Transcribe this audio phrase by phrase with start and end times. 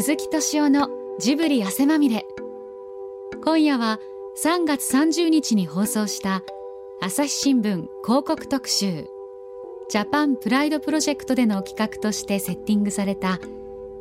[0.00, 2.24] 鈴木敏夫のジブリ汗まみれ。
[3.42, 3.98] 今夜は
[4.44, 6.42] 3月30日に放送した
[7.02, 9.08] 朝日新聞広告特集
[9.90, 13.40] ジャパンプライドプロジェクトでの企画としてセッティングされた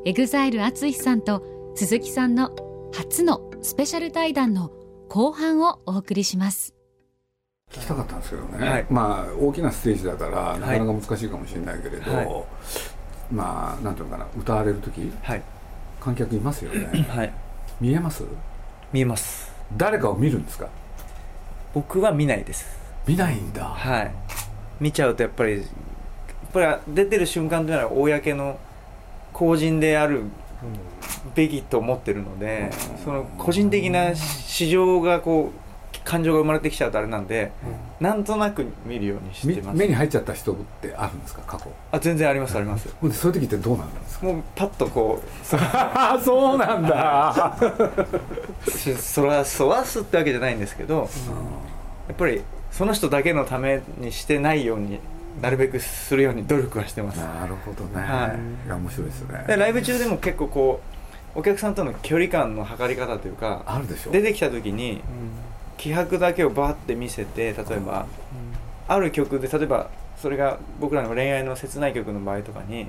[0.05, 2.51] EXILE ATSUSHI さんと鈴木さんの
[2.93, 4.69] 初のスペシャル対談の
[5.09, 6.75] 後半をお送りします。
[7.71, 8.85] 聞きたかったんですけどね、はい。
[8.91, 12.43] まあ大きなステージだからなかなか難しいかもしれないけれど、はい。
[13.33, 15.11] まあなんていうのかな歌われる時？
[15.23, 15.41] はい
[15.99, 17.05] 観客いますよね。
[17.09, 17.33] はい。
[17.81, 18.23] 見えます？
[18.91, 19.51] 見えます。
[19.75, 20.69] 誰かを見るんですか？
[21.73, 22.65] 僕は見ないです。
[23.07, 23.65] 見ないんだ。
[23.65, 24.11] はい。
[24.79, 25.65] 見ちゃうとやっぱりやっ
[26.53, 28.59] ぱり出てる瞬間というのは公の
[29.33, 30.23] 公人である
[31.35, 32.71] べきと思ってるので
[33.03, 35.66] その個人的な市場がこう
[36.07, 37.51] 感情が生まれてきちゃうとあれなんで
[37.99, 39.77] なんとなく見るようにしみてます。
[39.77, 41.41] 目に入っちゃった人ってあるんですか？
[41.45, 41.65] 過去。
[41.91, 42.87] あ全然ありますあります。
[42.87, 44.25] そういう時ってどうなんですか？
[44.25, 45.21] もうパッとこ
[45.53, 47.57] あ そうなんだ。
[48.97, 51.09] そらそわすってわけじゃないんですけど
[52.07, 54.99] やっぱりその人だけのためにしてないように
[55.41, 57.17] なるべくするように努力はしてます。
[57.17, 58.65] なるほどね、はい。
[58.65, 59.43] い、や面白いですね。
[59.47, 60.81] でライブ中でも結構こ
[61.35, 64.11] うお客さんとの距離感の測り方というかあるでしょ。
[64.11, 65.01] 出てきた時に
[65.77, 68.05] 気迫だけをバーって見せて例えば
[68.87, 69.89] ある曲で例えば
[70.21, 72.87] それが僕らの恋愛の切ない曲の場合とかに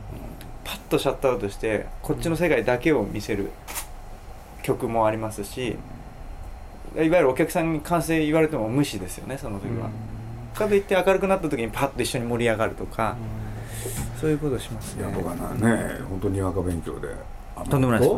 [0.65, 3.51] パッとシャットアウトしてこっちの世界だけを見せる
[4.63, 5.77] 曲もありますし
[6.95, 9.91] いわゆるお客さんに歓声言われても無視ですよねその時は。
[10.55, 13.17] かといって明るくなった時にパッと一緒に盛り上がるとか
[14.21, 15.03] そういうことをしますね。
[15.03, 17.09] いや僕はね本当にわか勉強で。
[17.55, 18.13] あとんでもないです。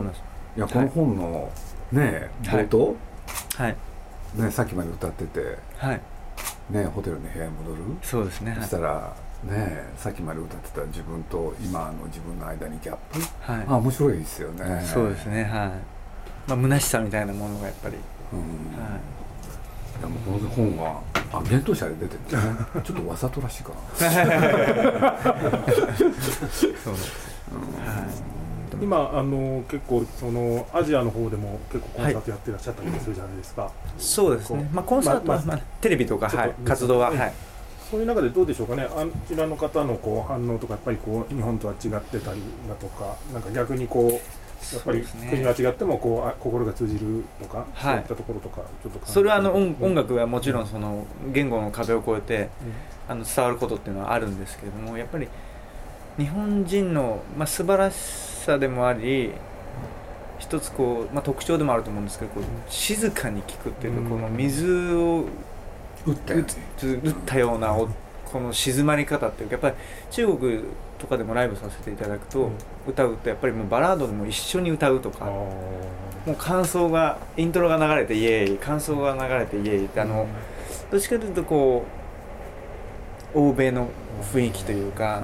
[0.57, 1.53] いやこの本の
[1.93, 2.65] ねはい。
[2.65, 2.97] 冒頭、
[3.57, 3.77] はい
[4.34, 6.00] ねさっきまで歌っててはい。
[6.70, 8.56] ねホテルの部屋に戻る、そうですね。
[8.61, 9.14] そしたら
[9.45, 13.64] ねさっきまで歌ってた自分と今の自分の間にギャップ、はい。
[13.67, 14.83] あ面白いですよね。
[14.86, 15.45] そうですね。
[15.45, 15.70] はい。
[16.48, 17.96] まあ虚しさみたいなものがやっぱり、
[18.33, 18.39] うん。
[18.39, 18.45] は
[18.96, 19.01] い。
[20.02, 21.01] やもうこの本は
[21.33, 22.51] あ弁当社で出てるね。
[22.83, 23.77] ちょっとわざとらしいかな。
[23.98, 24.07] そ
[26.91, 26.95] う。
[26.95, 27.41] です。
[27.51, 27.61] は
[28.83, 34.02] 今あの結構そのアジアの方でも結構コンサートやってらっしゃったりするじゃないですか、い。
[34.02, 34.68] そうですね。
[34.73, 37.33] まあコンサートはまあまあテレビとかはい活動はうんはい。
[37.91, 38.85] そういう中でどうでしょうかね。
[38.85, 44.13] あちらの方のこう反応とかやっぱりこう日本とは違ってたりだとかなんか逆にこう
[44.74, 47.67] やっぱり国は違ってもこうあ心が通じるとか、はい。
[47.74, 52.48] そういったところとかちょっとそれはあの音うん音楽はもちろんその言語の壁を越えて
[53.08, 55.29] あの伝わることっていうのはあるんですけれどもやっぱり
[56.19, 59.33] 日本人のまあ素晴らしさでもあり
[60.39, 64.11] 一つこうまあ特徴でもあると思うんですけどこう静かに聞くっていうとうん。
[64.11, 65.27] この水を
[66.07, 66.47] 打ったよね
[66.83, 67.89] 打ったようなお
[68.25, 69.75] この静まり方っていうかやっぱり
[70.11, 70.61] 中国
[70.98, 72.53] とかでもライブさせていただくと、うん。
[72.89, 80.27] 歌うとやっぱりもうバラードでも一緒に歌うとかもう感想がイントロが流れてイエーイ感想が流れてイエーイってあの、
[80.91, 81.85] どっちかというとこ
[83.35, 83.89] う欧米の
[84.33, 85.23] 雰囲気というか、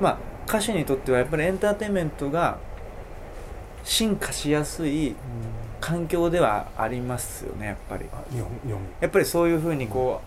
[0.00, 0.18] まあ
[0.48, 2.58] 歌手にとってはやっぱりエンターテインメントが
[3.84, 5.16] 進化しやすいうん
[5.80, 8.06] 環境ではありますよねやっぱり。
[8.12, 8.80] あ日本日本。
[9.00, 10.20] やっぱりそういうふうにこ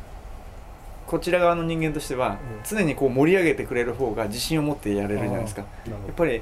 [1.07, 2.37] うこちら側の人間としてはうん。
[2.63, 5.63] 常にこう盛り上げてくれる方が自信を持ってやれるじゃないですか。
[5.85, 6.41] やっぱり、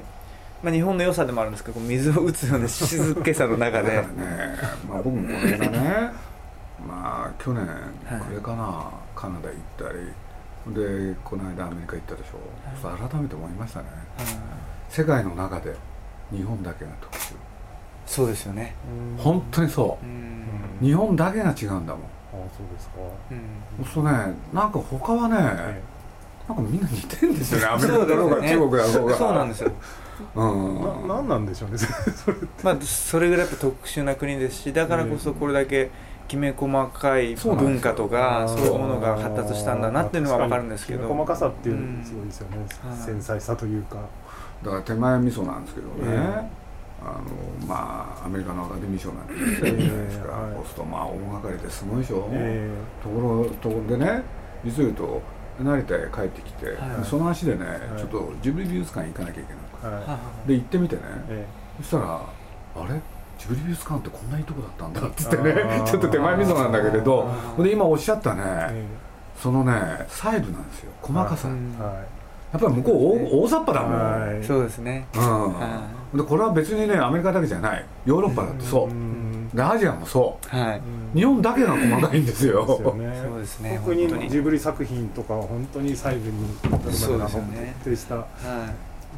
[0.62, 3.90] まあ、日本の良さでもあるんですけどこう水を打つような静けさの中で。
[3.90, 4.04] ね、
[4.88, 6.12] まあ、僕もこの間ね。
[6.86, 7.66] まあ去年い。
[7.66, 9.98] これかな、カナダ行ったり
[10.74, 12.38] でこの間アメリカ行ったでしょ、
[12.80, 13.86] そう改めて思いましたね。
[14.88, 15.74] 世界の中で
[16.30, 17.34] 日本だけが特殊。
[18.06, 18.74] そうですよね。
[19.18, 19.22] うん。
[19.22, 20.84] 本当にそう。
[20.84, 22.02] 日本だけが違うんだもん。
[22.02, 22.94] あそうですか、
[23.30, 23.38] うん。
[23.78, 25.82] そうするとねなんか他はね、え
[26.48, 27.66] なんかみんな似てるんですよね。
[27.66, 29.16] アメリカだろうが中国だろうが。
[29.16, 29.72] そうなんですよ。
[30.34, 30.76] うん。
[30.78, 31.78] えななんなんでしょうね。
[31.78, 35.90] それまあそれぐらいやっぱ特殊な国ですしだからこそこれだけ
[36.28, 41.08] きめ細かい文化とかそういうものが発達したんだなっていうのは分かるんですけど。
[41.08, 43.96] 細かさっていううんのすごいですよね、はい繊細さというか、
[44.62, 46.48] だから手前味噌なんですけどね、え
[47.02, 50.30] あのまあアメリカのアカデミー賞なんて言ってるじゃないですか、ええ。
[50.30, 52.70] はいそうするとまあ大掛かりですごいでしょ、え
[53.02, 54.22] ところところでね
[54.64, 55.22] 実を言うと
[55.62, 56.76] 成田へ帰ってきて、はい。
[57.04, 57.64] その足でね、
[57.96, 57.98] い。
[57.98, 60.48] ちょっとジブリ美術館行かなきゃいけないーはい。
[60.48, 61.46] で行ってみてね、え。
[61.80, 62.20] そしたら
[62.76, 63.00] あれ？
[63.38, 65.82] ジブリ美術館ってこんないいとこだったんだっ つってね。
[65.86, 67.30] ちょっと手前味噌なんだけれど。
[67.58, 68.86] で今おっしゃったね、え
[69.40, 69.72] そのね
[70.08, 70.90] 細部なんですよ。
[71.00, 71.92] 細かさ、うんえは
[72.52, 74.44] やっぱり向こう大大雑把だもん、はい。
[74.44, 75.06] そうですね。
[75.14, 75.52] うん。
[75.54, 77.84] はでこれは別にねアメリカだけじゃない。
[78.06, 79.50] ヨーロッパだってそう、ん。
[79.52, 82.66] でアジアもそはい、う日本だけが細かいんですよ。
[82.66, 83.78] そうですね。
[83.84, 84.30] 特にに。
[84.30, 87.76] ジブリ作品とかは本当に細部に至るまでがそうですよね。
[87.84, 88.14] 徹底した。
[88.16, 88.24] は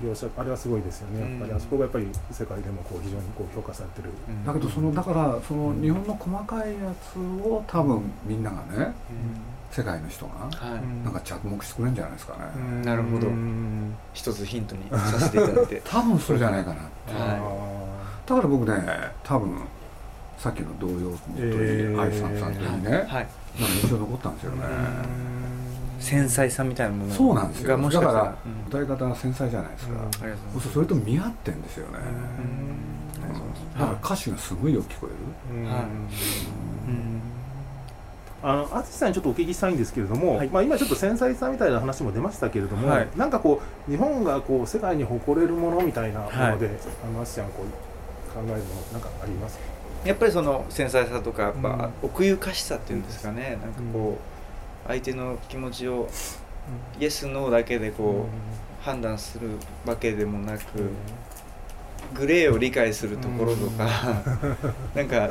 [0.03, 1.21] 描写あれはすごいですよね。
[1.21, 4.45] やっぱり、うんあそこがやっぱり世界でもこう非常にこう評価されてる、うん。
[4.45, 8.95] だけどそのだからその日本の細かいやつを多分みんながね
[9.71, 11.05] 世界の人がはい。
[11.05, 13.27] なんか着目してくれるんじゃないですかね、うんなるほど。
[13.27, 13.95] うん。
[14.15, 15.83] 一つヒントにさせていただいて。
[15.87, 16.81] 多分それじゃないかな
[17.13, 17.91] は
[18.27, 18.81] だから僕ね
[19.25, 19.61] 多分
[20.39, 23.29] さっきの童謡と愛さんさんといいね、なんかはい
[23.59, 24.63] 印象残ったんですよね、
[26.01, 27.91] 繊細さみたいなものそうなんですよ。
[27.91, 28.35] しかだから
[28.69, 29.99] 歌い方が繊細じゃないですか、うん。
[29.99, 30.73] ありがとうございます。
[30.73, 31.99] それと見合ってんですよね、
[33.79, 35.17] だから歌詞がすごいよく聞こえる、
[38.43, 40.49] あの淳さんにちょっとお聞きしたいんですけれども、はい。
[40.49, 43.09] まあ、今ちょっと繊細さみたいな話も出ましたけれども、はい。
[43.15, 46.49] なんかこう日本がこう世界に誇れるものみたいなもので、はい。
[46.49, 47.67] あの淳さんがこう
[48.33, 48.59] 考えるもの
[48.93, 49.65] なんかありますか？
[50.07, 51.91] やっぱりその繊細さとかやっぱうん。
[52.09, 53.59] 奥ゆかしさっていうんですかね。
[53.63, 54.21] なんかこう
[54.87, 56.09] 相手の気持ちを
[56.99, 58.27] イエスノーだけでこ
[58.83, 59.49] う判断する
[59.87, 60.63] わけでもなく
[62.15, 63.87] グレーを理解するところとか
[64.95, 65.31] なんか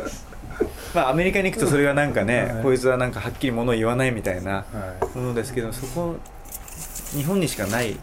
[0.93, 2.63] まあアメリカに行くとそれがなんかねはい。
[2.63, 5.17] こいつはなんかはっきりものを言わないみたいなはい。
[5.17, 6.15] ものですけどそこ
[7.15, 7.95] 日本にしかない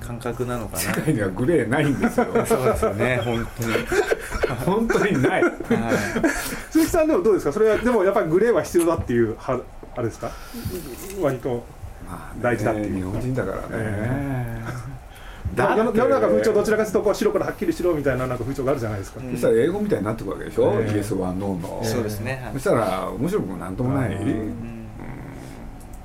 [0.00, 2.26] 感覚なのか世界にはグレーないんですよ。
[2.32, 3.74] な そうですよね本当に。
[4.64, 5.42] 本当にない。
[5.42, 5.52] はい。
[6.70, 7.52] 鈴木さんでもどうですか？
[7.52, 9.60] それはでもやっぱりグレーは必要だっていうは
[9.98, 10.30] あれですか？
[11.20, 11.64] 割と
[12.08, 12.40] まあね。
[12.40, 12.96] 大事だっていう。
[12.96, 14.62] 日本人だからね、 え
[15.56, 15.78] だって。
[15.78, 19.32] 世の中風潮どちらかというとこう白からはっきりしろみたいななんか風潮があるじゃないですか、うん。
[19.32, 20.96] そしたら英語みたいになってくわけでしょ、ええ。
[20.96, 22.48] イエスはノーの、そうですね。
[22.52, 24.20] そしたら面白くもなんともない、うん。
[24.20, 24.78] うん。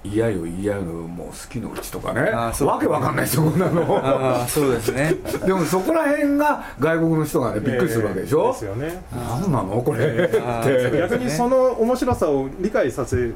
[0.03, 2.21] 言い合いを言い合うもう好きのうちとかね。
[2.31, 4.01] わけわかんない人こんなの。
[4.03, 5.13] ああそうですね。
[5.45, 9.01] でもそこら辺が外国の人がねびっくりするわけでしょ、ですよね。
[9.15, 10.69] 何なのこれ、あって。
[10.89, 13.31] ー逆にその面白さを理解させ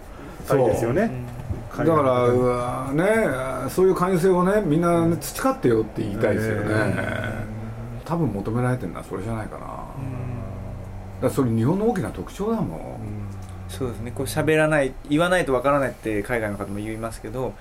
[0.47, 1.11] たいですよね
[1.77, 6.95] だからうわねそういう関係性をねみんなね培ってよって言いたいですよね、
[8.05, 9.57] 多分求められてるのはそれじゃないか
[11.21, 12.79] な、だそれ日本の大きな特徴だもん、
[13.69, 14.11] そうですね。
[14.11, 17.53] こう喋らない言わないとわからないって海外の方も言いますけど、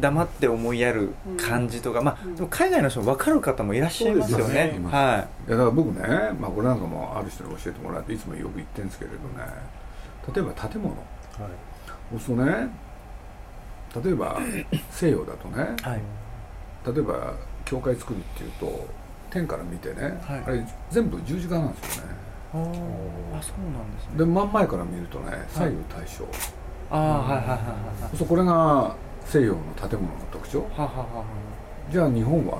[0.00, 6.02] 黙って思いやる感じとか、まあでも海外の人も分かる方もいらっしゃいますよそうですよねねはいやだから僕ね、
[6.40, 9.46] まあ、これなんかもある人に教えてもらっていつもよく言ってるんですけれどね。
[10.34, 10.94] 例えば建物。
[10.94, 11.75] はい
[12.10, 12.68] そうするとね
[14.04, 14.38] 例えば
[14.90, 16.00] 西洋だとねい、はい、
[16.94, 17.32] 例えば
[17.64, 18.86] 教会作るっていうと
[19.30, 20.42] 天から見てね、はい。
[20.46, 22.10] あれ全部十字架なんですよね。
[22.54, 24.18] あそうなんですね。
[24.18, 26.24] で真ん前から見るとね左右対称、
[26.90, 27.58] ああはいはいはい
[28.02, 28.94] そうするとこれが
[29.24, 30.60] 西洋の建物の特徴。
[30.60, 31.24] はいはいははは。
[31.90, 32.58] じゃあ日本は？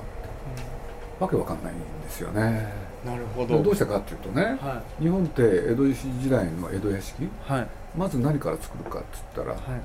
[1.21, 2.87] わけわかんないんですよね。
[3.05, 7.67] なるほでどうしてかっていうとねは日本って江戸時代の江戸屋敷いはい
[7.97, 9.81] まず何から作るかって言ったらはい。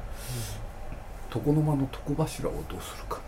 [1.34, 3.19] 床の間の床柱をどうするかっ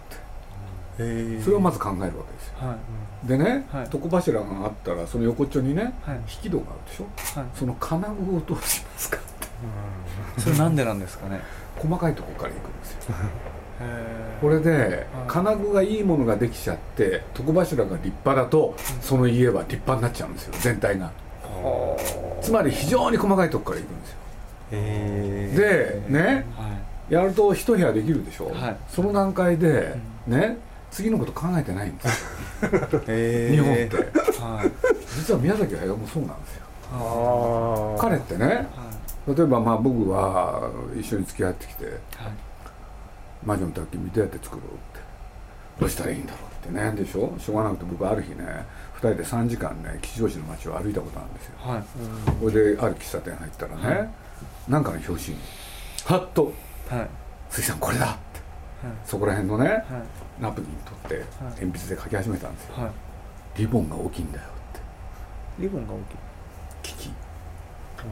[0.97, 1.03] て。
[1.03, 2.68] へそれをまず考えるわけですよ。
[2.68, 2.75] は
[3.24, 3.27] い。
[3.27, 3.89] でね、はい。
[3.91, 6.18] 床柱があったらその横っちょにねはい。
[6.18, 7.39] 引き戸があるでしょ？
[7.39, 7.50] はい。
[7.56, 9.18] その金具をどうしますか
[10.38, 11.39] それなんでなんですかね？
[11.77, 13.15] 細かいとこから行くんですよ。
[13.81, 15.27] へこれではい。
[15.27, 21.12] 金具がいいものができちゃって床柱が立派だとその家は立派になっちゃうんですよ全体が。
[22.41, 24.18] つまり非常に細かいとこから行くんですよ。
[24.18, 24.22] え
[24.71, 26.68] でねは
[27.10, 27.13] い。
[27.13, 28.78] やると一部屋できるでしょ、はい。
[28.90, 29.95] その段階で
[30.26, 30.57] ね
[30.90, 32.23] 次のこと考えてないんです
[32.66, 32.69] よ。
[33.07, 33.97] へ日本って。
[34.42, 34.71] はい。
[35.16, 36.64] 実は宮崎駿もそうなんですよ。
[37.99, 38.52] 彼ってねは
[39.28, 39.35] い。
[39.35, 41.95] 例えばまあ僕は一緒に付き合ってきてはい
[43.45, 44.99] 「魔女の宅急便どうやって作ろう?」って
[45.80, 47.33] 「どうしたらいいんだろう?」ってねでしょ？
[47.40, 48.44] しょうがなくて僕ある日ね
[48.95, 51.54] 2人で3時間ね吉祥寺の街を歩いたことあるんですよ。
[51.59, 51.83] はい。
[52.52, 54.09] それである喫茶店入ったらね、はい
[54.68, 55.42] なんかの表紙に
[56.06, 56.54] はっと
[56.90, 57.07] はい
[57.49, 58.18] 「鈴木さんこれだ!」って
[59.06, 59.83] そこら辺のねはい。
[60.40, 60.73] ナプキン
[61.07, 61.25] 取って
[61.61, 62.73] 鉛筆で書き始めたんですよ。
[62.83, 62.92] はい
[63.57, 64.81] 「リボンが大きいんだよ」って。
[65.59, 66.04] リボンが大きい。
[66.81, 67.13] キキ。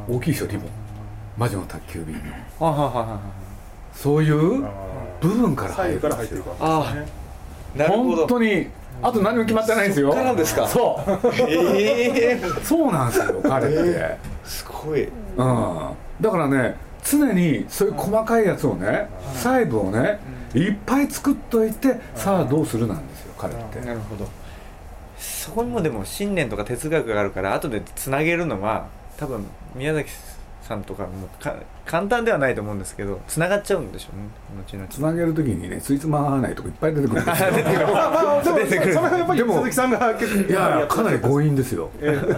[0.07, 0.69] 大きいでしょリボン。
[1.37, 2.21] 魔女の宅急便の。
[2.67, 3.19] あはいはいはいはい。
[3.93, 4.69] そういうあ
[5.19, 7.11] 部分から左入るから入っていですよくわけですね。
[7.75, 8.15] なるほど。
[8.17, 8.67] 本当に
[9.01, 10.13] あと何も決まってないんですよ。
[10.13, 10.67] そですか？
[10.67, 11.11] そう。
[11.39, 15.05] ええそうなんですよ彼って、すごい。
[15.37, 15.89] うん
[16.21, 20.19] だからね常にそういう細かいやつをね細部をね
[20.53, 20.69] い。
[20.69, 23.79] っぱい作っといてさあどうするなんですよ彼って。
[23.81, 24.27] なるほど。
[25.17, 28.87] そこにもでも信念とか哲学があるから後でつなげるのは
[29.17, 30.09] 多分宮崎
[30.61, 34.29] さんとかもか簡単ではないと思うんですけどつながっちゃうんでしょうね
[34.63, 34.87] 後々。
[34.87, 37.49] つなげる時にねついつま合わないとこいっぱい出てくるんですよ
[39.31, 41.89] ぱりでも鈴木さんが結構いやかなり強引ですよ。
[41.99, 42.29] えー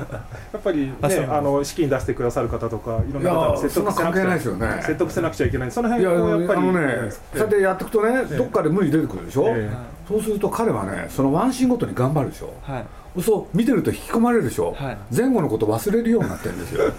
[0.53, 0.93] やっぱりね
[1.29, 4.67] あの資金出してくださる方とかいろんいな方にやそんな関係ないですよね。
[4.81, 5.71] 説得せなくちゃいけない。
[5.71, 9.69] その辺をやっぱりのねそうやってやっていくとねどっかで無理出てくるでしょ、え
[10.07, 12.53] そうすると彼はねそのワンシーンごとに頑張るでしょ？
[12.61, 12.85] はい。
[13.21, 14.97] そう見てると引き込まれるでしょ、はい。
[15.15, 16.91] 前後のこと忘れるようになってるんですよ。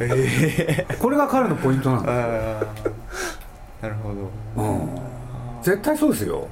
[1.00, 3.82] これが彼のポイントなんだよ、あー。
[3.82, 4.62] なるほど。
[4.62, 4.88] うん、
[5.64, 6.46] 絶対そうですよ。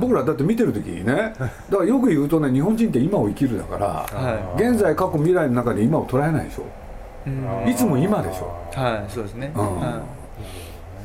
[0.00, 6.62] 僕らだって見てる時にねだからよく言うとね日本人って今を生きるだからは現在過去未来の中で今を捉えないでしょ。
[6.62, 7.68] いうん。
[7.70, 8.52] いつも今でしょ。
[8.74, 9.52] はいそうですね。
[9.54, 9.80] うん。
[9.80, 10.02] は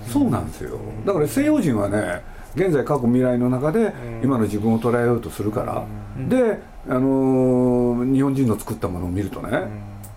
[0.07, 0.79] そうなんですよ。
[1.05, 2.23] だから西洋人はね
[2.55, 5.85] 現在過去未来の中で今の自分を捉えようとするから、
[6.17, 6.29] うん。
[6.29, 6.57] で、
[6.89, 9.67] あのー日本人の作ったものを見るとね、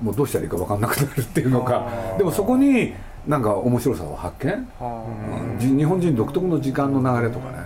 [0.01, 1.89] もうどうしたらいいか分かんなくなるっていうのか。
[2.17, 2.95] でもそこに
[3.27, 5.59] なんか面白さを発見、うん。
[5.59, 7.59] じ日本人独特の時間の流れとかね。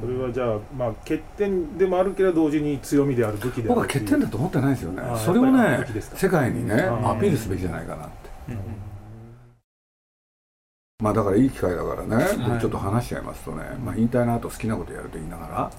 [0.00, 5.02] それはじゃあまあ欠点でもあるけど同時に強みである武器である僕は欠点だと思ってないですよね。
[5.16, 7.10] それをね世界にねうん。
[7.10, 8.08] アピールすべきじゃないかなっ
[8.46, 8.52] て。
[8.52, 8.56] い
[11.02, 12.36] まあだからいい機会だからね、はい。
[12.36, 15.70] 僕ちょっと話しちゃいますとね、まあ、引退の後好きなことやると言いながら。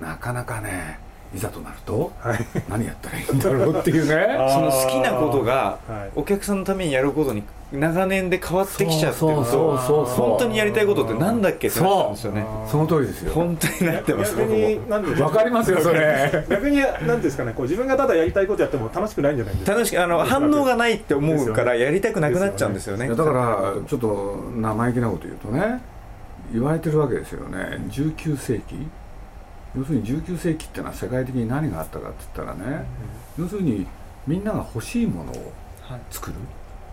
[0.00, 0.04] え。
[0.04, 0.98] なかなかね
[1.34, 2.38] いざとなるとえはい。
[2.68, 4.36] 何やったらいいんだろうっていうね。
[4.52, 6.10] その好きなことがはい。
[6.14, 7.42] お客さんのためにやることに
[7.72, 10.26] 長年で変わってきちゃってるそうそうそうそう。
[10.28, 12.46] 本当にやりたいことってなんだっけってなっんですよね。
[12.70, 13.32] その通りですよ。
[13.32, 14.36] 本当になってます。
[14.36, 16.44] 逆になんでわかりますよそれ。
[16.48, 17.52] 逆になんていうんですかね。
[17.56, 23.06] こう自分がただやりたいことやっても楽しくないんじゃないんですか楽しくあの反応がないって思うからやりたくなくなっちゃうんですよね。
[23.06, 25.80] いやだからちょっと生意気なこと言うとね
[26.52, 27.80] 言われてるわけですよね。
[27.90, 28.86] 19世紀
[29.76, 32.84] 要するに19世紀ってのは世界的に何があったかって言ったらね、
[33.38, 33.86] 要するに
[34.26, 35.52] みんなが欲しいものを
[35.82, 36.00] はい。
[36.10, 36.36] 作る。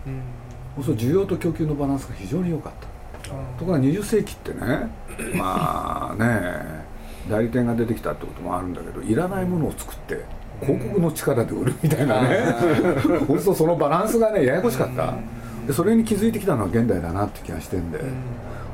[0.06, 0.84] うん。
[0.84, 3.28] そう需要と供給のバランスが非常に良かった。
[3.58, 4.90] ところが20世紀ってね
[5.34, 6.84] まあね
[7.30, 10.22] 代理店が出てきたってこともあるんだけどいらないものを作って
[10.60, 12.54] 広告の力で売るみたいなね。
[13.26, 15.14] そうするとそのバランスがねややこしかった。
[15.66, 17.98] でそれに気づいてきたのは現代だなって気がしてんで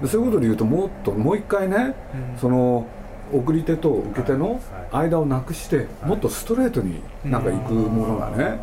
[0.02, 1.94] でそういうことで言うともっともう一回ね
[2.40, 2.84] その
[3.32, 4.60] 送り手と受け手の
[4.92, 8.60] 間をなくしてもっとストレートになんか行くものがね。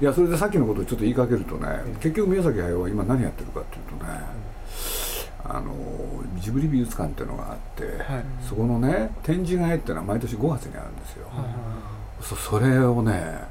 [0.00, 1.68] いやそれでさっきのことをちょっと言いかけるとね
[2.00, 4.10] 結局宮崎駿は今何やってるかっていうとね
[5.44, 5.74] あの
[6.38, 8.24] ジブリ美術館っていうのがあって、はい。
[8.48, 11.26] そこのね展示会っていうのは毎年5月にあるんですよ、
[12.22, 13.42] そそれをね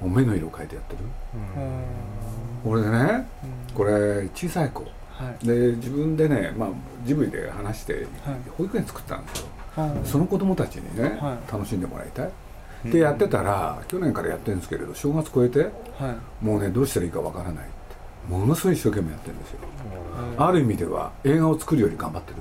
[0.00, 0.98] もう目の色を変えてやってる。
[2.64, 3.26] 俺でね
[3.74, 4.82] これ小さい子。
[4.82, 4.88] は
[5.42, 5.46] い。
[5.46, 6.68] で自分でね、まあ、
[7.06, 8.06] ジブリで話して
[8.58, 9.48] 保育園作ったんですよ、
[10.04, 12.30] その子供たちにね、は楽しんでもらいたい。
[12.84, 15.66] でやってたら去年からやってるんですけれど正月超えては
[16.40, 16.44] い。
[16.44, 18.32] もうねどうしたらいいかわからないって。
[18.32, 19.58] ものすごい一生懸命やってるんですよ。
[20.38, 22.36] ある意味では映画を作るより頑張ってる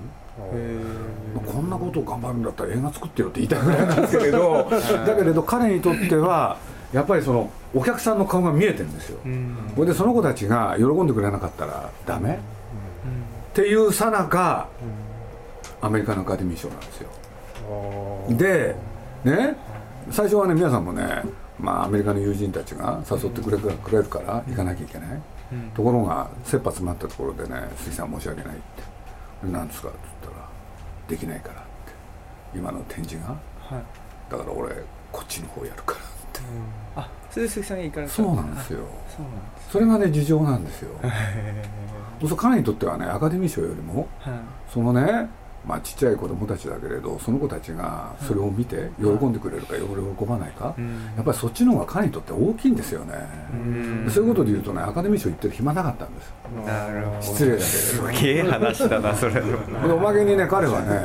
[1.45, 6.57] こんなことを頑張るんだったら映画作ってよって言いたいぐらいなんですけれどだけれど彼にとっては
[6.93, 9.19] やっぱりそのお客さんの顔が見えてるんですよ。
[9.25, 9.57] うん。
[9.75, 12.35] それでその子たちが喜んでくれなかったらダメ。
[12.35, 12.37] っ
[13.53, 14.67] ていうさなか
[15.81, 17.09] アメリカのアカデミー賞なんですよ
[18.29, 18.75] で
[19.23, 19.55] ね
[20.11, 21.23] 最初はね皆さんもね
[21.59, 25.21] まあアメリカの友人たちが誘ってくれくれるから行かなきゃいけない、
[25.73, 28.63] ところが切羽詰まったところでね「鈴木さん申し訳ない」って
[29.43, 30.47] 「何ですか?」って言ったら
[31.07, 31.65] 「できないから」って。
[32.55, 33.31] 今の展示が。
[33.31, 33.35] は
[33.79, 34.31] い。
[34.31, 34.69] だから俺
[35.11, 36.01] こっちの方やるからっ
[36.33, 36.41] て。
[36.95, 38.13] あそれで鈴木さんが行かれた。
[38.13, 38.79] そうなんですよ。
[39.15, 40.91] そうなんですそれがね事情なんですよ。
[42.37, 44.33] 彼にとってはねアカデミー賞よりもはい。
[44.71, 45.29] そのね
[45.67, 51.11] まあちっちゃい子供たちだけれどその子たちがそれを見て喜んでくれるか喜ばないか、うん。
[51.15, 53.13] やっぱりそっちの方が彼にとって大きいんですよね、
[53.51, 53.55] う
[54.07, 54.11] ん。
[54.11, 56.33] そういうことで言うとねアカデミー賞行ってる暇なかったんです。
[56.65, 57.21] なるほど。
[57.21, 59.41] 失礼だけれどすげえ話だな それで
[59.91, 61.01] おまけにね彼はね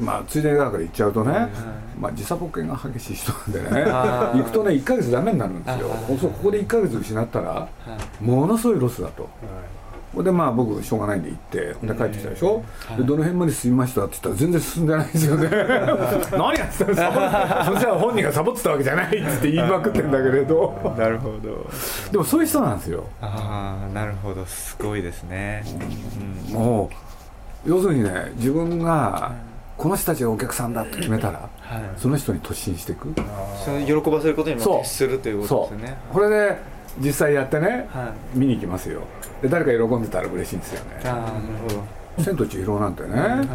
[0.00, 1.48] まあついでだから言っちゃうとね、
[1.98, 5.88] まあ、時差ボケが激しい人なんでね行くとね1ヶ月ダメになるんですよ。
[5.88, 7.68] ここで1ヶ月失ったらは
[8.20, 8.24] い。
[8.24, 9.28] ものすごいロスだと
[10.14, 12.64] ほんでまあ僕しょうがないんで行ってほんで帰ってきたでしょ、
[12.96, 15.48] でどの辺まで進みましたって言ったら全然進んでないんですよね。
[16.32, 20.94] 何やってたのサボっそしたら本人がサボってたわけじゃないって言いまくってんだけれど。
[20.96, 21.70] なるほど。
[22.10, 23.04] でもそういう人なんですよ。
[23.20, 24.44] ああなるほど。
[24.46, 25.64] すごいですね。
[26.48, 26.54] うん。
[26.54, 26.90] も
[27.66, 29.32] う要するにね自分が
[29.76, 31.82] この人たちがお客さんだと決めたらはい。
[31.98, 33.12] その人に突進していく。
[33.86, 34.76] 喜ばせることにそう。
[34.78, 35.98] も徹するということですよね。
[36.12, 38.38] これで実際やってねはい。
[38.38, 39.02] 見に行きますよ。
[39.42, 41.00] で誰か喜んでたら嬉しいんですよね。
[41.04, 41.30] ああなる
[41.62, 41.84] ほど
[42.22, 43.48] 「千と千尋」なんてね、はい。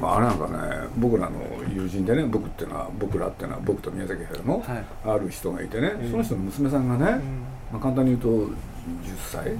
[0.00, 1.40] まあ、あれなんかね僕らの
[1.74, 4.84] 友人でね僕っていうのは僕らっていうのは僕と宮崎駿のはい。
[5.06, 7.20] ある人がいてね、その人の娘さんがね、
[7.72, 8.50] まあ、簡単に言うと10
[9.30, 9.44] 歳。
[9.44, 9.54] はい。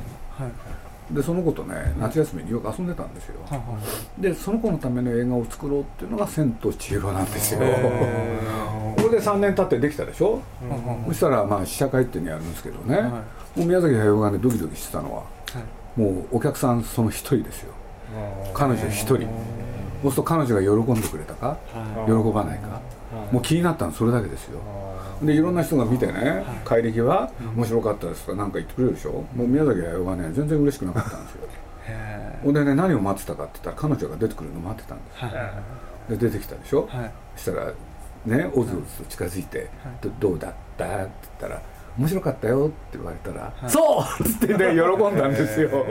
[1.11, 3.37] でその子とね夏休みによく遊んでたんですよ。
[3.49, 3.79] は
[4.19, 7.61] でその子のための映画を作ろうっていうのが「千と千尋」なんですよ
[9.07, 10.41] れで3年経ってできたでしょ、
[11.07, 13.11] いそしたらまあ試写会っていうのやるんですけどね、はい。
[13.11, 13.21] も
[13.59, 15.27] う宮崎駿がねドキドキしてたのはは
[15.97, 16.01] い。
[16.01, 17.73] もうお客さんその一人ですよ。
[18.55, 19.19] 彼女一人。
[20.03, 21.57] そうすると彼女が喜んでくれたか？
[21.75, 22.81] は喜ばないか？
[23.33, 24.61] もう気になったのそれだけですよ。
[25.23, 29.25] あでいろんな人が見てね帰り際面白かったですとか何か言ってくれるでしょ？
[29.35, 31.41] もう宮崎駿はね全然嬉しくなかったんですよ。
[32.45, 35.05] ほんでね何を待ってたかって言ったら彼女が出てくるの待ってたんで
[36.09, 36.87] すで出てきたでしょ？
[36.87, 37.13] はい。
[37.37, 37.73] そしたら
[38.27, 39.69] ねおずおずと近づいて
[40.03, 41.63] 「どどうだった?」って言ったら
[41.99, 43.71] 「面白かったよ」って言われたら「い。
[43.71, 45.87] そう!」っつってね 喜んだんですよ。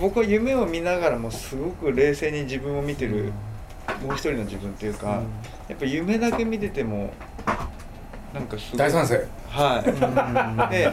[0.00, 3.32] 僕は夢を見ながらもすごく冷静に自分を見てる
[4.06, 5.22] もう一人の自分っていうか、
[5.66, 7.10] やっぱ夢だけ見てても
[8.34, 9.26] なんかすごい大賛成。
[9.48, 10.68] はい。
[10.70, 10.92] で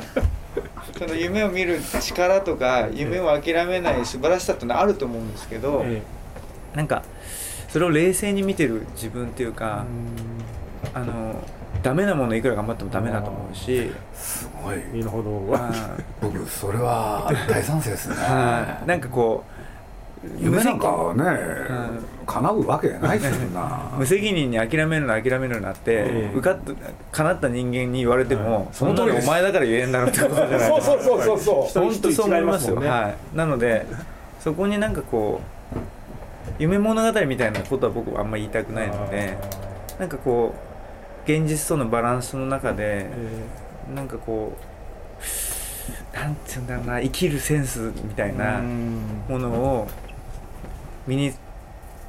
[0.97, 6.01] その夢を見る力とか夢を諦めない素晴らしさってのはあると思うんですけど、え。
[6.73, 7.03] なんか
[7.69, 9.85] それを冷静に見てる自分っていうえか、
[10.93, 11.43] あの
[11.83, 14.77] ダメなものいくら頑張ってもダメだと思うし、すごい。
[14.93, 15.29] いいのほど。
[15.51, 18.15] は僕それは大賛成ですね。
[18.15, 18.87] いはい。
[18.87, 19.55] なんかこう
[20.43, 23.91] 夢なんかはねん叶うわけないですよな。
[23.97, 26.35] 無責任に諦めるな諦めるなって、ええ。
[26.35, 26.59] 受かっ
[27.11, 28.65] 叶った人間に言われても、はい。
[28.71, 31.83] その通りお前だから言えんだろうってことじゃないそうそうそうそうそう。
[31.83, 32.79] 本当そう思いますよ。
[32.79, 33.85] ねはい、なので
[34.39, 35.54] そこになんかこう
[36.59, 39.37] 夢物語みたいなことは僕はあんまり言いたくないので
[39.99, 40.53] なんかこ
[41.27, 43.45] う現実とのバランスの中でえ
[43.95, 48.61] なんかこうなんて言うんだろうな生きるセンスみたいえな
[49.27, 49.87] ものを
[51.07, 51.33] 身に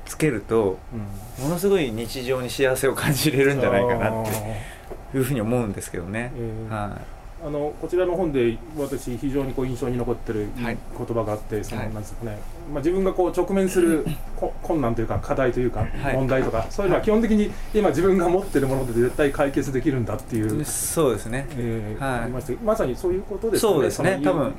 [0.04, 0.78] つけると
[1.38, 6.32] ものすごい日常に幸せを感じれるんじゃないかなっていうふうに思うんですけどね。
[6.36, 6.98] ええは
[7.44, 10.78] あのこちらの本で私非常にこう印象に残ってるはい。
[10.96, 11.92] 言葉があって、そのはい。
[11.92, 12.38] なんですかね、
[12.72, 14.06] まあ自分がこう直面する
[14.36, 16.14] こ困難というか課題というかはい。
[16.14, 21.46] 問題とか、そういうのは基本的に今自分が持ってるもので絶対解決できるんだっていう、い、そうですね。
[21.52, 22.30] えーはい。
[22.30, 23.72] ましてまさにそういうことですね。
[23.72, 24.18] そうですね。
[24.18, 24.54] の多分。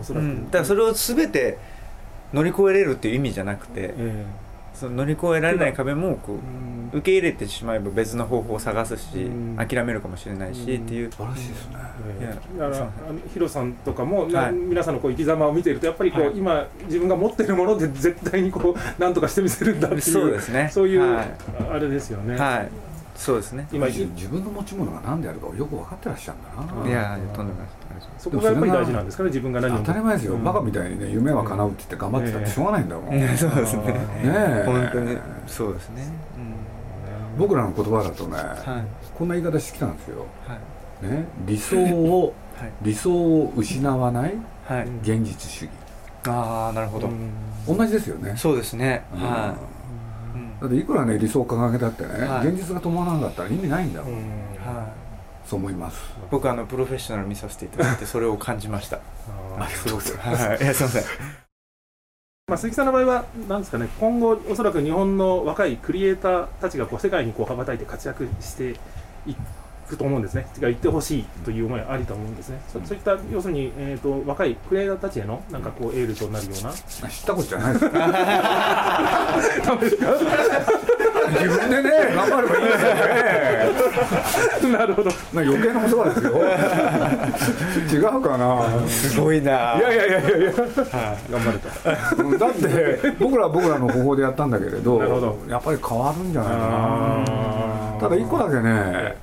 [0.00, 1.58] おそらく、うん、だからそれを全て
[2.32, 4.26] 乗り越えれるっていう意味じゃなくてえ
[4.80, 6.70] その乗り越えられない壁もこーううん。
[6.92, 9.56] 受け入れてしまえば別の方法を探すしうん。
[9.56, 10.84] 諦めるかもしれないしうん。
[10.84, 11.12] っていう。
[11.12, 11.76] 素晴らしいですね。
[12.58, 12.88] だか
[13.32, 14.52] ヒロさんとかも、なはい。
[14.52, 16.36] 皆さんのこう生き様を見ているとやっぱりこう、はい。
[16.36, 20.70] 今自分が持ってるもので絶対にこう 何とかしてみせるんだっていうそうですね。
[20.72, 21.26] そういう、はい。
[21.72, 22.36] あれですよね。
[22.36, 22.89] はい
[23.20, 23.68] そうですね。
[23.70, 26.88] 今自自分の持ち物が何であるかをよく分かってらっしゃるんだな。
[26.88, 28.24] いやとんでもないです。
[28.24, 33.82] そこがやっぱり大事なんですかね自分が何を当たり前ですよ、うんバカみたいにね夢は叶うって言って頑張ってたってしょうがないんだもん、そうですね。
[34.24, 34.62] え。
[34.64, 35.18] 本当に。
[35.46, 36.10] そうですね。
[37.36, 38.38] 僕らの言葉だとね、
[39.14, 40.58] こんな言い方してきたんですよ、は
[41.04, 41.06] い。
[41.06, 42.72] ね、理想をはい。
[42.82, 44.88] 理想を失わないはい。
[45.02, 45.70] 現実主義。
[46.26, 47.08] ああなるほど。
[47.08, 47.76] うん。
[47.76, 48.34] 同じですよね。
[48.36, 49.04] そうですね。
[49.14, 49.20] うん。
[49.20, 49.54] は
[50.60, 52.48] だっていくらね理想を掲げたってね、はい。
[52.48, 54.20] 現実が伴わなかったら意味ないんだもん、いは
[55.46, 55.48] い。
[55.48, 56.00] そう思います。
[56.30, 59.00] 僕あのプロフェッショナル見させていただいてそれを感じました。
[59.58, 59.68] あー。
[59.68, 60.16] すごく。
[60.18, 60.62] はい。
[60.62, 61.02] いやすいません。
[62.50, 68.72] まあ、鈴木さんの場合は、なんですかね、今後、おそらく日本の若いクリエイターたちがこう世界にこう羽ばたいて活躍して
[69.24, 69.36] い
[69.88, 77.86] くと思うんですね、が行ってほしいという思いはありと思うんですね、そそういった要するに、えー、と若いクリエイターたちへのなんかこうエールとなるような、知ったことじゃないです
[79.78, 79.84] か
[81.30, 83.00] 自分でね頑張ればいいですよね。
[84.78, 88.00] なるほど、まあ余計な言葉ですよ。
[88.00, 88.88] 違うかな。
[88.88, 89.76] すごいな。
[89.76, 90.52] いやいやいやいや
[91.30, 92.22] 頑張ると。
[92.22, 95.38] うんだって僕らは僕らの方法でやったんだけれどなるほど。
[95.48, 98.00] やっぱり変わるんじゃないかな。
[98.00, 99.16] ただ一個だけね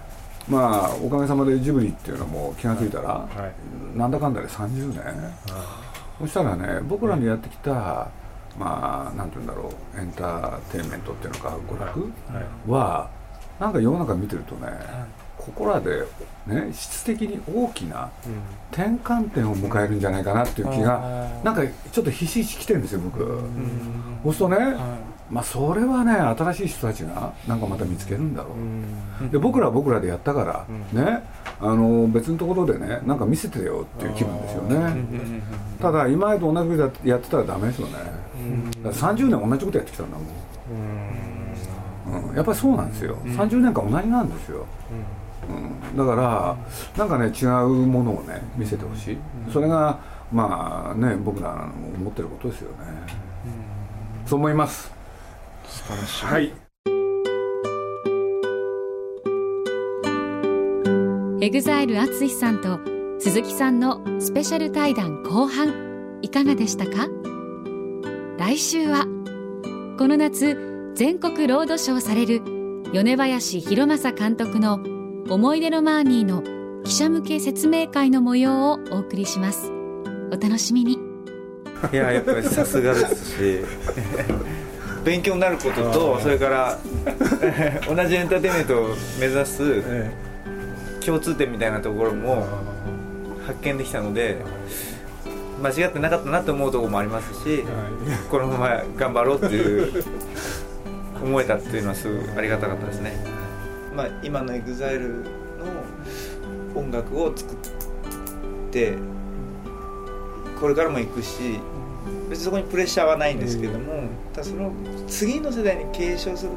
[0.48, 3.26] まあおかげさまでジブリっていうのも気が付いたら、は
[3.96, 3.98] い。
[3.98, 5.04] なんだかんだで30年。
[6.20, 8.08] そしたらね僕らにやってきた
[8.58, 12.12] まあなんて言うんだろうエンターテインメントっていうのか娯楽
[12.68, 13.10] は
[13.60, 14.68] なんか世の中見てるとね
[15.38, 16.04] ここらで
[16.48, 18.34] ね質的に大きなうん。
[18.72, 23.20] 転換点を迎えるんじゃないかなっていう気がなんかちょっとひしひしきてるんですよ僕。
[24.24, 24.76] そうするとね
[25.30, 29.24] まあそれはね新しい人たちがなんかまた見つけるんだろう。
[29.24, 29.32] うん。
[29.32, 31.06] で僕らは僕らでやったから、うん。
[31.06, 31.24] ね。
[31.60, 35.04] あの別のところでねなんか見せてよっていう気分ですよね。
[35.82, 38.28] ただ今までと同じことやってたらダメですよね。
[38.84, 40.24] だから30年同じことやってきたんだも
[42.24, 44.66] ん、うん、やっぱりそうなんですよ、30年間同じなんですよ、
[45.50, 46.58] うん、だから
[46.98, 49.18] なんかね違うものをね見せてほしい、
[49.52, 50.00] それが
[50.32, 52.78] まあね僕らの思ってることですよね、
[54.26, 54.92] そう思います
[55.68, 56.54] はい。
[61.42, 62.80] EXILE ATSUSHI さんと
[63.20, 67.08] 鈴木さんのスペシャル対談後半いかがでしたか？
[68.38, 69.04] 来週は
[70.00, 72.42] この夏全国ロードショーされる
[72.94, 74.80] 米林宏昌監督の
[75.30, 76.44] 思い出のマーニーの
[76.84, 79.70] 記者向け説明会の模様をお送りします。
[80.32, 80.98] お楽しみに。
[81.92, 83.60] いややっぱりさすがですし
[85.08, 86.78] 勉強になることとそれから
[87.88, 90.12] 同じエンターテインメントを目指すえ
[91.00, 92.46] 共通点みたいなところえも
[93.46, 94.36] 発見できたので
[95.64, 97.64] 間違ってなかったなと思うところもありますし
[98.30, 100.04] このまま頑張ろうっていう
[101.24, 103.16] 思えたっていうのはすごいありがたかったですね、
[103.96, 105.24] まあ、今の EXILE
[106.76, 107.56] の音楽を作っ
[108.72, 108.96] て
[110.60, 111.62] これからも行くし
[112.30, 114.72] 別にそこにプレッシャーはないんですけども、ただその
[115.08, 116.56] 次の世代に継承するっ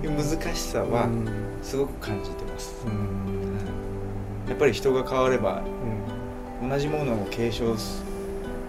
[0.00, 1.08] ていう難しさは
[1.62, 2.86] すごく感じてます、
[4.48, 5.62] やっぱり人が変われば
[6.62, 8.04] 同じものを継承す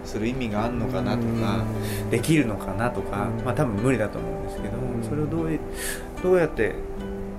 [0.05, 1.63] する意味があるのかなとか、
[2.09, 3.45] できるのかなとか、うん。
[3.45, 5.03] まあ多分無理だと思うんですけど、うん。
[5.03, 5.59] それをどうい
[6.23, 6.73] どうやって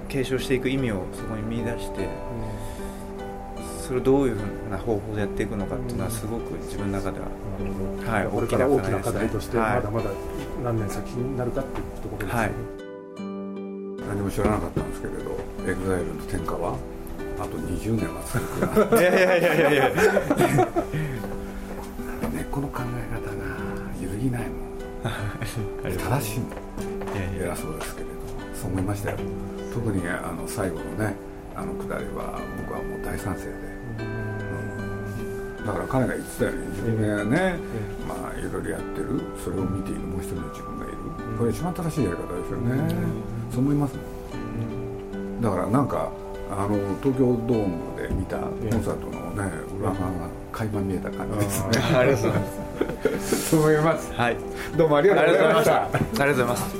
[0.08, 2.08] 継承していく意味をそこに見出して
[3.90, 10.10] それをどういうふうな方法でやっていくのかっていうのはすごく自分の中では、はいこれから大きな大きな課題としてはいまだまだ
[10.62, 12.52] 何年先になるかっていうところですよね、
[14.06, 15.30] 何も知らなかったんですけれど
[15.66, 16.78] EXILE の天下は
[17.40, 19.00] あと20年は続くな。
[19.00, 19.90] いやいやいやいやいや。
[22.32, 23.42] 根っこの考え方が
[24.00, 24.78] 揺るぎないもん。
[25.82, 26.50] 正しいもん。
[27.42, 28.12] 偉そうですけれど
[28.54, 29.16] そう思いましたよ。
[29.74, 31.29] 特にあの最後のね
[31.60, 33.52] あのくだりは僕はもう大賛成で、
[34.00, 35.66] うん。
[35.66, 37.56] だから彼が言ってたように自分がね、
[38.08, 39.20] まあいろいろやってる。
[39.44, 40.96] それを見ているもう一人の自分がいる。
[41.38, 42.94] これ一番正しいやり方ですよね、
[43.50, 45.40] そう思いますもん。
[45.40, 46.10] だからなんか
[46.50, 48.46] あの東京ドームで見たコ
[48.76, 51.68] ンサートのね裏側が垣間見えた感じですね。
[51.96, 53.50] ありがとうございます。
[53.50, 54.12] そう思います。
[54.12, 54.36] はい。
[54.76, 55.82] どうもありあがとうございました。
[55.84, 56.79] ありがとうございます